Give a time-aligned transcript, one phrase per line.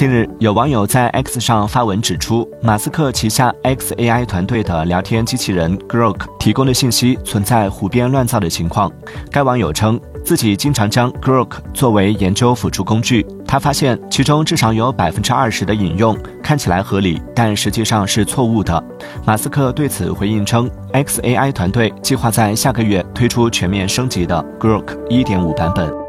[0.00, 8.90] 近日，有网友在 X 上发文指出，马斯克旗下 xAI 团队的聊天机器人 Grok 提供的信息存在胡编乱造的情况。
[9.30, 18.82] 该网友称，自己经常将 Grok 作为研究辅助工具，他发现其中至少有百分之二十的引用看起来合理，但实际上是错误的。
[19.26, 25.99] 马斯克对此回应称，xAI 团队计划在下个月推出全面升级的 Grok 1.5版本。